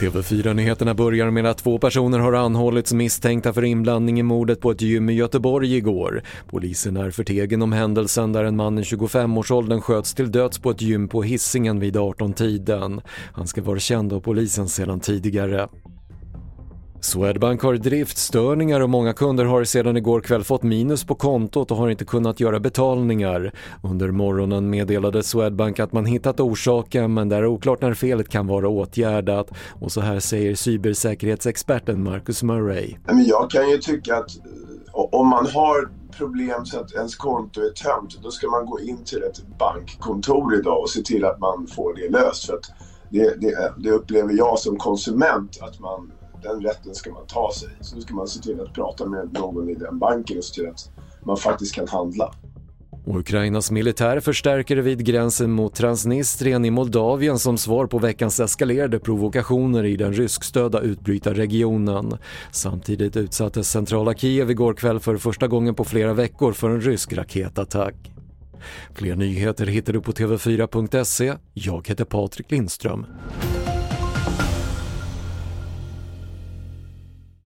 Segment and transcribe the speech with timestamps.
[0.00, 4.82] TV4-nyheterna börjar med att två personer har anhållits misstänkta för inblandning i mordet på ett
[4.82, 6.22] gym i Göteborg igår.
[6.46, 10.82] Polisen är förtegen om händelsen där en man i 25-årsåldern sköts till döds på ett
[10.82, 13.00] gym på Hissingen vid 18-tiden.
[13.32, 15.68] Han ska vara känd av polisen sedan tidigare.
[17.00, 21.76] Swedbank har driftstörningar och många kunder har sedan igår kväll fått minus på kontot och
[21.76, 23.52] har inte kunnat göra betalningar.
[23.82, 28.46] Under morgonen meddelade Swedbank att man hittat orsaken men det är oklart när felet kan
[28.46, 29.50] vara åtgärdat.
[29.80, 32.96] Och så här säger cybersäkerhetsexperten Marcus Murray.
[33.26, 37.70] Jag kan ju tycka att eh, om man har problem så att ens konto är
[37.70, 41.66] tömt, då ska man gå in till ett bankkontor idag och se till att man
[41.66, 42.46] får det löst.
[42.46, 42.70] För att
[43.10, 46.12] det, det, det upplever jag som konsument att man
[46.42, 47.68] den rätten ska man ta sig.
[47.80, 50.54] Så då ska man se till att prata med någon i den banken och se
[50.54, 50.90] till att
[51.24, 52.34] man faktiskt kan handla.
[53.06, 59.84] Ukrainas militär förstärker vid gränsen mot Transnistrien i Moldavien som svar på veckans eskalerade provokationer
[59.84, 62.18] i den ryskstödda utbrytarregionen.
[62.52, 67.12] Samtidigt utsattes centrala Kiev igår kväll för första gången på flera veckor för en rysk
[67.12, 67.94] raketattack.
[68.94, 71.34] Fler nyheter hittar du på TV4.se.
[71.54, 73.06] Jag heter Patrik Lindström.